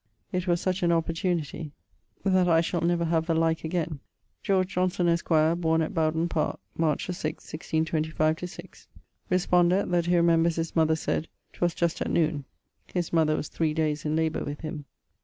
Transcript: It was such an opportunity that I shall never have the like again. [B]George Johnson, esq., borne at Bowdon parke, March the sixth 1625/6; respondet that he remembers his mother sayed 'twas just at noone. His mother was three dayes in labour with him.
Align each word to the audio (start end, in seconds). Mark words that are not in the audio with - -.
It 0.31 0.47
was 0.47 0.59
such 0.59 0.81
an 0.81 0.91
opportunity 0.91 1.73
that 2.23 2.49
I 2.49 2.59
shall 2.59 2.81
never 2.81 3.05
have 3.05 3.27
the 3.27 3.35
like 3.35 3.63
again. 3.63 3.99
[B]George 4.41 4.67
Johnson, 4.69 5.07
esq., 5.07 5.29
borne 5.29 5.83
at 5.83 5.93
Bowdon 5.93 6.27
parke, 6.27 6.59
March 6.75 7.05
the 7.05 7.13
sixth 7.13 7.47
1625/6; 7.53 8.87
respondet 9.29 9.91
that 9.91 10.07
he 10.07 10.15
remembers 10.17 10.55
his 10.55 10.75
mother 10.75 10.95
sayed 10.95 11.27
'twas 11.53 11.75
just 11.75 12.01
at 12.01 12.09
noone. 12.09 12.45
His 12.91 13.13
mother 13.13 13.35
was 13.35 13.47
three 13.49 13.75
dayes 13.75 14.03
in 14.03 14.15
labour 14.15 14.43
with 14.43 14.61
him. 14.61 14.85